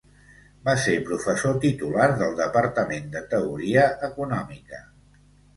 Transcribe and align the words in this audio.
Va 0.69 0.73
ser 0.85 0.95
professor 1.09 1.59
titular 1.65 2.07
del 2.23 2.33
Departament 2.41 3.13
de 3.17 3.21
Teoria 3.35 3.85
Econòmica. 4.09 4.85